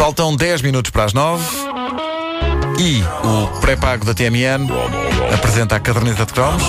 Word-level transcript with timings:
Faltam 0.00 0.34
10 0.34 0.62
minutos 0.62 0.90
para 0.90 1.04
as 1.04 1.12
9 1.12 1.44
e 2.78 3.02
o 3.22 3.60
pré-pago 3.60 4.02
da 4.02 4.14
TMN 4.14 4.66
apresenta 5.34 5.76
a 5.76 5.80
caderneta 5.80 6.24
de 6.24 6.32
cromos. 6.32 6.62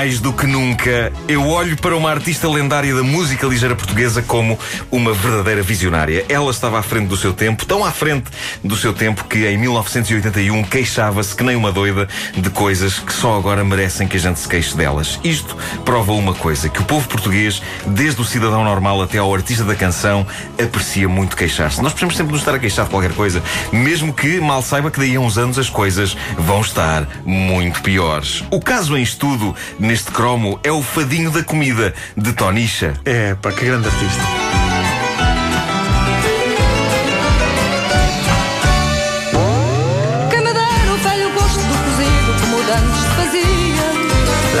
Mais 0.00 0.18
do 0.18 0.32
que 0.32 0.46
nunca, 0.46 1.12
eu 1.28 1.46
olho 1.46 1.76
para 1.76 1.94
uma 1.94 2.10
artista 2.10 2.48
lendária 2.48 2.94
da 2.94 3.02
música 3.02 3.46
ligeira 3.46 3.76
portuguesa 3.76 4.22
como 4.22 4.58
uma 4.90 5.12
verdadeira 5.12 5.62
visionária. 5.62 6.24
Ela 6.26 6.50
estava 6.50 6.78
à 6.78 6.82
frente 6.82 7.08
do 7.08 7.18
seu 7.18 7.34
tempo, 7.34 7.66
tão 7.66 7.84
à 7.84 7.90
frente 7.90 8.30
do 8.64 8.74
seu 8.78 8.94
tempo 8.94 9.24
que 9.24 9.46
em 9.46 9.58
1981 9.58 10.62
queixava-se 10.64 11.36
que 11.36 11.44
nem 11.44 11.54
uma 11.54 11.70
doida 11.70 12.08
de 12.34 12.48
coisas 12.48 12.98
que 12.98 13.12
só 13.12 13.36
agora 13.36 13.62
merecem 13.62 14.08
que 14.08 14.16
a 14.16 14.20
gente 14.20 14.40
se 14.40 14.48
queixe 14.48 14.74
delas. 14.74 15.20
Isto 15.22 15.54
prova 15.84 16.12
uma 16.12 16.32
coisa, 16.32 16.70
que 16.70 16.80
o 16.80 16.84
povo 16.84 17.06
português, 17.06 17.60
desde 17.86 18.22
o 18.22 18.24
cidadão 18.24 18.64
normal 18.64 19.02
até 19.02 19.18
ao 19.18 19.34
artista 19.34 19.64
da 19.64 19.74
canção, 19.74 20.26
aprecia 20.58 21.10
muito 21.10 21.36
queixar-se. 21.36 21.82
Nós 21.82 21.92
precisamos 21.92 22.16
sempre 22.16 22.32
nos 22.32 22.40
estar 22.40 22.54
a 22.54 22.58
queixar 22.58 22.86
de 22.86 22.90
qualquer 22.90 23.12
coisa, 23.12 23.42
mesmo 23.70 24.14
que 24.14 24.40
mal 24.40 24.62
saiba 24.62 24.90
que 24.90 24.98
daí 24.98 25.16
a 25.16 25.20
uns 25.20 25.36
anos 25.36 25.58
as 25.58 25.68
coisas 25.68 26.16
vão 26.38 26.62
estar 26.62 27.06
muito 27.26 27.82
piores. 27.82 28.42
O 28.50 28.62
caso 28.62 28.96
em 28.96 29.02
estudo 29.02 29.54
neste 29.90 30.12
cromo 30.12 30.60
é 30.62 30.70
o 30.70 30.80
Fadinho 30.82 31.32
da 31.32 31.42
Comida, 31.42 31.92
de 32.16 32.32
Tonisha. 32.32 32.94
É, 33.04 33.34
pá, 33.34 33.50
que 33.50 33.64
grande 33.64 33.88
artista. 33.88 34.49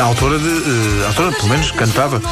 A 0.00 0.04
autora 0.04 0.38
de. 0.38 0.48
eh, 0.48 1.04
a 1.04 1.08
autora, 1.08 1.32
pelo 1.32 1.48
menos, 1.48 1.70
cantava 1.72 2.22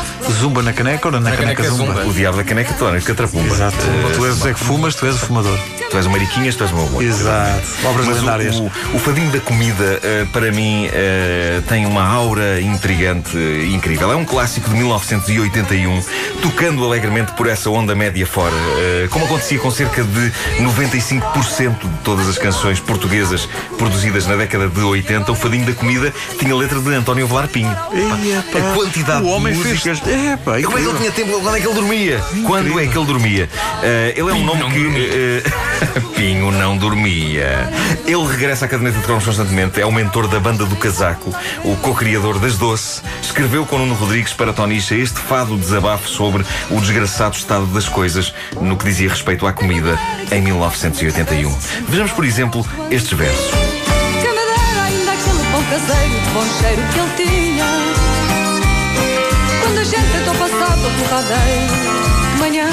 Zumba 0.41 0.63
na 0.63 0.73
caneca 0.73 1.09
ou 1.09 1.13
na, 1.13 1.21
caneca, 1.31 1.43
caneca 1.43 1.63
zumba. 1.77 1.95
zumba. 1.95 2.07
O 2.07 2.13
diabo 2.13 2.37
da 2.39 2.45
caneca 2.45 2.73
toda, 2.75 3.01
catrapumba. 3.01 3.55
Exato. 3.55 3.77
Eh, 3.77 4.13
tu 4.15 4.25
és 4.27 4.33
o 4.35 4.37
Zé 4.39 4.55
que 4.55 4.61
fumas, 4.61 4.95
tu 4.95 5.07
és 5.07 5.15
o 5.15 5.19
fumador. 5.19 5.59
Tu 5.91 5.97
és 5.97 6.07
o 6.07 6.11
Mariquinhas, 6.11 6.55
tu 6.57 6.65
és 6.65 6.71
o 6.71 6.75
meu 6.75 6.87
amor. 6.87 7.03
Exato. 7.03 7.63
Obras 7.85 8.07
Mas 8.07 8.19
lendárias. 8.19 8.57
o, 8.57 8.63
o, 8.65 8.71
o 8.95 8.99
fadinho 8.99 9.31
da 9.31 9.41
comida, 9.41 10.01
eh, 10.03 10.27
para 10.33 10.51
mim, 10.51 10.89
eh, 10.93 11.61
tem 11.69 11.85
uma 11.87 12.05
aura 12.07 12.61
intrigante 12.61 13.37
eh, 13.37 13.67
incrível. 13.73 14.13
É 14.13 14.17
um 14.17 14.25
clássico 14.25 14.69
de 14.71 14.77
1981, 14.77 16.03
tocando 16.43 16.85
alegremente 16.85 17.33
por 17.33 17.47
essa 17.47 17.69
onda 17.71 17.95
média 17.95 18.27
fora. 18.27 18.55
Eh, 18.79 19.09
como 19.11 19.25
acontecia 19.27 19.59
com 19.59 19.71
cerca 19.71 20.03
de 20.05 20.33
95% 20.61 21.79
de 21.83 21.99
todas 22.05 22.29
as 22.29 22.39
canções 22.39 22.81
portuguesas 22.81 23.49
produzidas 23.77 24.27
na 24.27 24.37
década 24.37 24.69
de 24.69 24.81
80, 24.81 25.31
o 25.33 25.35
fadinho 25.35 25.67
da 25.67 25.73
comida 25.73 26.13
tinha 26.39 26.55
letra 26.55 26.81
de 26.81 26.95
António 26.95 27.27
Velar 27.27 27.49
Pinho. 27.49 27.58
Eia, 27.67 28.45
pá. 28.53 28.59
A 28.59 28.75
quantidade 28.75 29.23
o 29.25 29.29
homem 29.29 29.53
de 29.53 29.59
músicas. 29.59 29.99
fez. 30.01 30.17
É, 30.17 30.37
pá, 30.37 30.53
Como 30.53 30.57
é 30.57 30.61
que 30.61 30.67
ele 30.67 30.77
incrível. 30.91 30.97
tinha 30.99 31.13
tempo? 31.13 31.41
Quando 31.41 31.57
é 31.57 31.61
que 31.61 31.67
ele 31.67 31.75
dormia? 31.75 32.21
Quando 32.47 32.81
é 32.81 32.87
que 32.87 32.99
ele 32.99 33.07
dormia? 33.07 33.49
Eh, 33.83 34.15
ele 34.17 34.31
é 34.31 34.35
um 34.35 34.45
nome 34.45 34.65
que. 34.71 35.43
eh, 35.45 36.01
Pinho 36.17 36.51
não 36.51 36.77
dormia. 36.77 37.69
Ele 38.07 38.27
regressa 38.27 38.65
à 38.65 38.69
caderneta 38.69 38.99
de 38.99 39.05
cromos 39.05 39.25
constantemente. 39.25 39.81
É 39.81 39.87
o 39.87 39.93
mentor 39.93 40.27
da 40.27 40.41
banda 40.41 40.65
do 40.65 40.75
casaco, 40.77 41.33
o 41.65 41.77
co-criador 41.77 42.39
das 42.41 42.57
Doce. 42.57 43.01
Escreveu 43.23 43.65
com 43.65 43.79
Nuno 43.79 43.95
Rodrigues 43.95 44.33
para 44.33 44.53
Tonicha 44.53 44.95
este 44.97 45.19
fado 45.21 45.57
desabafo 45.57 46.09
sobre 46.09 46.45
o 46.71 46.81
desgraçado 46.81 47.37
estado 47.37 47.67
das 47.67 47.89
coisas 47.89 48.35
no 48.61 48.77
que 48.77 48.85
dizia 48.85 49.09
respeito 49.09 49.47
à 49.47 49.53
comida 49.53 49.99
em 50.33 50.41
1981. 50.43 51.57
Vejamos, 51.89 52.13
por 52.13 52.25
exemplo, 52.25 52.67
estes 52.91 53.13
versos. 53.17 53.68
Caseiro, 55.71 56.21
de 56.21 56.31
bom 56.31 56.47
cheiro 56.61 56.83
que 56.93 56.99
ele 56.99 57.15
tinha. 57.17 57.67
Quando 59.63 59.79
a 59.79 59.85
gente 59.85 60.13
tentou 60.13 60.35
passar 60.35 60.77
pelo 60.79 60.95
corradeiro, 60.99 61.75
de 62.33 62.41
manhã, 62.41 62.69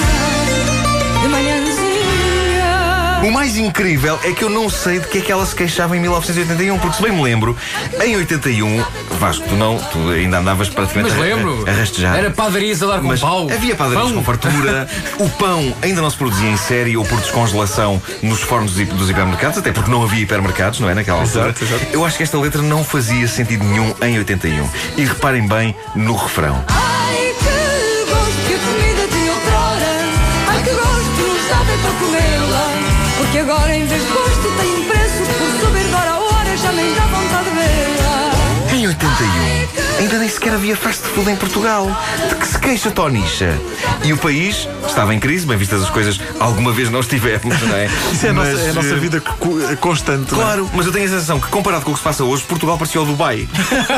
O 3.26 3.32
mais 3.32 3.58
incrível 3.58 4.20
é 4.24 4.32
que 4.34 4.44
eu 4.44 4.50
não 4.52 4.70
sei 4.70 5.00
de 5.00 5.08
que 5.08 5.18
é 5.18 5.22
que 5.22 5.32
ela 5.32 5.44
se 5.46 5.56
queixava 5.56 5.98
em 5.98 6.00
1981, 6.00 6.78
porque 6.78 6.96
se 6.98 7.02
bem 7.02 7.12
me 7.12 7.24
lembro, 7.24 7.58
em 8.04 8.16
81, 8.18 8.84
Vasco, 9.20 9.44
tu 9.50 9.56
não, 9.56 9.80
tu 9.80 10.10
ainda 10.10 10.38
andavas 10.38 10.70
praticamente 10.70 11.16
Mas 11.16 11.20
lembro. 11.20 11.64
a, 11.68 11.72
a 11.72 11.74
rastejar. 11.74 12.16
Era 12.18 12.30
padarias 12.30 12.84
a 12.84 12.88
dar 12.88 13.00
com 13.00 13.08
Mas 13.08 13.20
pau. 13.22 13.48
havia 13.52 13.76
padarias 13.76 14.06
Pão. 14.08 14.14
com 14.18 14.24
fartura. 14.24 14.88
o 15.18 15.28
pão 15.30 15.74
ainda 15.82 16.02
não 16.02 16.10
se 16.12 16.18
produzia 16.18 16.50
em 16.50 16.58
série 16.58 16.96
ou 16.96 17.04
por 17.04 17.20
descongelação 17.20 18.00
nos 18.22 18.42
fornos 18.42 18.74
dos 18.74 18.82
hi- 18.82 18.86
dos 18.86 19.10
hipermercados, 19.10 19.58
até 19.58 19.72
porque 19.72 19.90
não 19.90 20.04
havia 20.04 20.22
hipermercados, 20.22 20.80
não 20.80 20.88
é? 20.90 20.94
Naquela 20.94 21.22
altura. 21.22 21.46
Exato, 21.50 21.64
exato. 21.64 21.86
Eu 21.92 22.06
acho 22.06 22.18
que 22.18 22.24
esta 22.24 22.38
letra 22.40 22.62
não 22.62 22.84
fazia 22.84 23.28
sentido 23.28 23.64
nenhum 23.64 23.92
em 24.04 24.18
81. 24.20 24.70
E 24.98 25.04
reparem 25.06 25.48
bem 25.48 25.76
no 25.96 26.16
refrão. 26.16 26.64
Ai, 26.68 27.34
que 27.40 28.12
gosto 28.12 28.48
que 28.48 28.54
a 28.54 28.60
comida 28.60 29.08
tinha 29.12 29.32
outrora. 29.32 29.98
Ai, 30.48 30.64
que 30.64 30.70
gosto 30.70 31.66
bem 31.66 31.78
para 31.80 31.92
comê-la. 32.00 32.55
Porque 33.26 33.40
agora, 33.40 33.76
em 33.76 33.86
vez 33.88 34.02
de 34.02 34.12
gosto, 34.12 34.52
tem 34.60 34.84
preço. 34.84 35.24
Por 35.40 35.68
subir 35.68 35.96
hora 35.96 36.12
a 36.12 36.20
hora, 36.20 36.58
já 36.58 36.72
nem 36.72 36.94
dá 36.94 37.06
vontade 37.08 37.50
de 37.50 37.56
vê-la. 37.56 38.76
Em 38.76 38.88
81, 38.88 39.85
ainda 40.00 40.18
nem 40.18 40.30
sequer 40.30 40.54
havia 40.54 40.76
fast 40.76 41.02
food 41.04 41.30
em 41.32 41.36
Portugal. 41.36 41.88
De 42.30 42.36
que 42.36 42.48
se 42.48 42.60
queixa 42.60 42.92
Tonicha? 42.92 43.58
E 44.04 44.14
o 44.14 44.18
país 44.18 44.68
estava 44.88 45.14
em 45.14 45.20
crise, 45.20 45.46
bem 45.46 45.58
vistas 45.58 45.84
as 45.84 45.90
coisas, 45.90 46.20
alguma 46.40 46.72
vez 46.72 46.90
nós 46.90 47.08
tivemos, 47.08 47.60
não 47.62 47.76
é? 47.76 47.86
Isso 48.12 48.26
é 48.26 48.30
a, 48.30 48.34
nossa, 48.34 48.52
Mas, 48.52 48.60
é 48.66 48.70
a 48.70 48.74
nossa 48.74 48.88
eh, 48.90 48.96
vida 48.96 49.20
co- 49.22 49.78
constante. 49.80 50.34
é? 50.34 50.36
Claro, 50.38 50.70
mas 50.74 50.86
eu 50.86 50.92
tenho 50.92 51.06
a 51.06 51.10
sensação 51.10 51.40
que 51.40 51.48
comparado 51.48 51.84
com 51.86 51.92
o 51.92 51.94
que 51.94 52.00
se 52.00 52.04
passa 52.04 52.24
hoje, 52.24 52.44
Portugal 52.44 52.78
parecia 52.78 53.02
o 53.02 53.06
Dubai. 53.06 53.48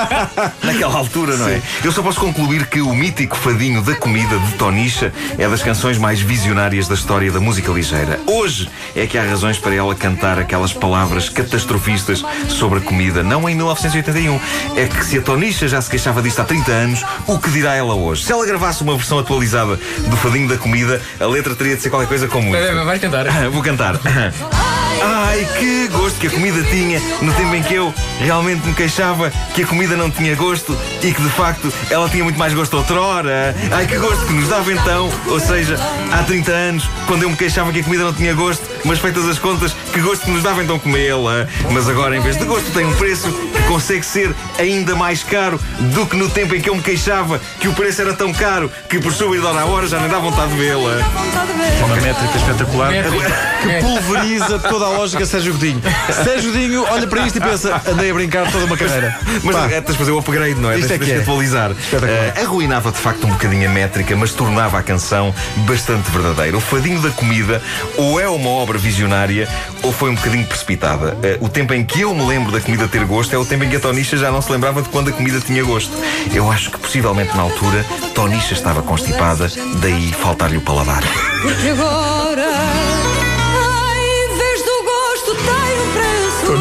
Naquela 0.64 0.96
altura, 0.96 1.36
não 1.38 1.48
é? 1.48 1.62
Eu 1.84 1.92
só 1.92 2.02
posso 2.02 2.20
concluir 2.20 2.68
que 2.68 2.82
o 2.82 2.94
mítico 2.94 3.36
fadinho 3.36 3.82
da 3.82 3.96
comida 3.96 4.38
de 4.40 4.54
Tonicha 4.54 5.12
é 5.38 5.48
das 5.48 5.62
canções 5.62 5.98
mais 5.98 6.20
visionárias 6.20 6.88
da 6.88 6.96
história 6.96 7.32
da 7.32 7.40
música 7.40 7.72
ligeira. 7.72 8.20
Hoje 8.28 8.70
é 8.96 9.06
que 9.06 9.18
há 9.18 9.24
razões 9.24 9.58
para 9.58 9.74
ela 9.76 9.94
cantar 9.96 10.40
aquelas 10.40 10.74
palavras 10.74 11.30
catastrofistas 11.30 12.24
sobre 12.50 12.80
a 12.80 12.82
comida, 12.82 13.24
não 13.24 13.48
em 13.50 13.56
1981. 13.56 14.40
É 14.76 14.86
que 14.88 15.04
se 15.06 15.18
a 15.18 15.22
Tonicha 15.22 15.68
já 15.68 15.80
se 15.88 15.92
queixava 15.92 16.22
disto 16.22 16.42
há 16.42 16.44
30 16.44 16.70
anos, 16.70 17.06
o 17.26 17.40
que 17.40 17.50
dirá 17.50 17.74
ela 17.74 17.96
hoje? 17.96 18.26
Se 18.26 18.32
ela 18.34 18.46
gravasse 18.46 18.84
uma 18.84 18.96
versão 18.96 19.18
atualizada 19.20 19.80
do 20.10 20.18
fadinho 20.18 20.48
da 20.48 20.58
comida, 20.58 21.02
a 21.20 21.26
letra 21.26 21.56
teria 21.56 21.78
de 21.78 21.82
ser 21.82 21.90
qualquer 21.90 22.08
coisa 22.08 22.28
como 22.28 22.52
Vai, 22.52 22.76
vai, 22.76 22.86
vai 22.86 23.00
cantar. 23.00 23.26
Vou 23.50 23.64
cantar. 23.64 23.96
Ai, 25.04 25.48
que 25.60 25.88
gosto 25.90 26.20
que 26.20 26.28
a 26.28 26.30
comida 26.30 26.64
tinha 26.64 27.00
no 27.22 27.32
tempo 27.34 27.54
em 27.56 27.62
que 27.64 27.74
eu 27.76 27.94
realmente 28.20 28.66
me 28.68 28.74
queixava 28.74 29.32
que 29.54 29.64
a 29.64 29.68
comida 29.68 29.96
não 29.96 30.10
tinha 30.10 30.36
gosto 30.36 30.78
e 31.04 31.14
que 31.14 31.22
de 31.22 31.30
facto 31.30 31.72
ela 31.90 32.10
tinha 32.10 32.24
muito 32.24 32.40
mais 32.40 32.54
gosto 32.54 32.76
outrora. 32.78 33.56
Ai, 33.72 33.86
que 33.86 33.98
gosto 33.98 34.26
que 34.26 34.34
nos 34.34 34.48
dava 34.50 34.72
então, 34.72 35.10
ou 35.28 35.40
seja, 35.40 35.78
há 36.12 36.24
30 36.24 36.52
anos, 36.52 36.90
quando 37.06 37.24
eu 37.24 37.30
me 37.30 37.36
queixava 37.36 37.72
que 37.72 37.80
a 37.80 37.84
comida 37.84 38.04
não 38.04 38.14
tinha 38.14 38.34
gosto, 38.34 38.64
mas 38.84 39.00
feitas 39.00 39.28
as 39.28 39.38
contas, 39.40 39.74
que 39.94 40.00
gosto 40.02 40.26
que 40.26 40.32
nos 40.32 40.44
dava 40.44 40.64
então 40.64 40.80
comê-la. 40.80 41.48
Mas 41.72 41.88
agora, 41.90 42.16
em 42.18 42.22
vez 42.22 42.38
de 42.38 42.46
gosto, 42.46 42.72
tem 42.72 42.86
um 42.86 42.96
preço 42.96 43.30
que 43.32 43.64
consegue 43.64 44.06
ser 44.06 44.34
ainda 44.58 44.96
mais 44.96 45.24
caro 45.24 45.60
do 45.80 46.06
que 46.06 46.16
no 46.16 46.30
tempo 46.30 46.56
em 46.56 46.62
que 46.62 46.70
eu 46.70 46.76
me 46.76 46.82
queixava 46.82 47.40
que 47.60 47.68
o 47.68 47.74
preço 47.74 48.02
era 48.02 48.14
tão 48.14 48.34
caro 48.34 48.72
que 48.90 49.00
por 49.00 49.14
subir 49.14 49.40
de 49.40 49.46
hora 49.46 49.62
a 49.62 49.66
hora 49.66 49.88
já 49.88 50.00
nem 50.00 50.10
dá 50.10 50.20
vontade 50.20 50.52
de 50.54 50.58
Dá 50.58 50.64
vê-la. 50.64 50.98
vontade 51.04 51.48
de 51.52 51.58
vê-la. 51.58 51.86
Uma 51.86 51.96
métrica 51.98 52.38
espetacular. 52.38 52.92
Métrica. 52.92 53.32
Que 53.62 53.82
pulveriza 53.82 54.60
toda 54.60 54.86
a 54.86 54.87
lógica 54.90 55.26
Sérgio 55.26 55.54
Godinho. 55.54 55.82
Sérgio 56.24 56.52
Godinho 56.52 56.86
olha 56.90 57.08
para 57.08 57.26
isto 57.26 57.38
e 57.38 57.42
pensa: 57.42 57.82
andei 57.88 58.12
a 58.12 58.14
brincar 58.14 58.52
toda 58.52 58.66
uma 58.66 58.78
carreira. 58.78 59.18
Mas 59.44 59.56
Pá, 59.56 59.66
é, 59.66 59.82
tens 59.82 59.94
de 59.94 59.98
fazer 59.98 60.12
o 60.12 60.20
upgrade, 60.20 60.56
não 60.56 60.72
é? 60.72 60.80
Isto 60.80 60.88
Tens, 60.90 60.96
é 60.96 61.00
que 61.00 61.06
tens 61.06 61.20
é. 61.20 61.22
atualizar. 61.22 61.72
Espetacular. 61.72 62.34
Eh, 62.36 62.42
arruinava 62.42 62.92
de 62.92 62.98
facto 62.98 63.26
um 63.26 63.32
bocadinho 63.32 63.70
a 63.70 63.74
métrica, 63.74 64.16
mas 64.16 64.32
tornava 64.32 64.78
a 64.78 64.84
canção 64.84 65.34
bastante 65.66 66.10
verdadeira. 66.12 66.58
O 66.58 66.62
Fadinho 66.62 67.02
da 67.02 67.10
Comida 67.10 67.62
ou 67.98 68.20
é 68.20 68.28
uma 68.28 68.50
obra 68.50 68.78
visionária 68.78 69.48
ou 69.84 69.92
foi 69.92 70.10
um 70.10 70.16
bocadinho 70.16 70.46
precipitada. 70.46 71.18
Eh, 71.24 71.38
o 71.42 71.50
tempo 71.50 71.74
em 71.74 71.84
que 71.84 72.02
eu 72.02 72.14
me 72.14 72.26
lembro 72.26 72.52
da 72.52 72.60
comida 72.60 72.88
ter 72.88 73.06
gosto 73.06 73.34
é 73.34 73.38
o 73.38 73.46
tempo 73.46 73.64
em 73.64 73.70
que 73.70 73.76
a 73.76 73.80
Tonicha 73.80 74.18
já 74.18 74.32
não 74.32 74.42
se 74.42 74.52
lembrava 74.52 74.82
de 74.82 74.90
quando 74.90 75.10
a 75.10 75.12
comida 75.12 75.40
tinha 75.40 75.64
gosto. 75.64 75.92
Eu 76.34 76.52
acho 76.52 76.72
que 76.72 76.80
possivelmente 76.80 77.36
na 77.36 77.44
altura 77.44 77.86
Tonicha 78.14 78.54
estava 78.54 78.82
constipada, 78.82 79.50
daí 79.82 80.14
faltar-lhe 80.14 80.58
o 80.58 80.62
paladar. 80.62 81.04
Porque 81.42 81.70
agora, 81.70 82.48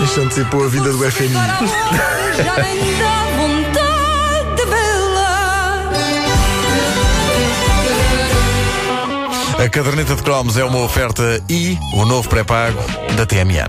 Isto 0.07 0.21
antecipou 0.21 0.65
a 0.65 0.69
vida 0.69 0.93
do 0.93 1.11
FMI. 1.11 1.37
A 9.59 9.69
caderneta 9.69 10.15
de 10.15 10.23
cromos 10.23 10.57
é 10.57 10.65
uma 10.65 10.79
oferta 10.79 11.43
e 11.49 11.77
o 11.95 12.05
novo 12.05 12.29
pré-pago 12.29 12.79
da 13.17 13.27
TMN. 13.27 13.69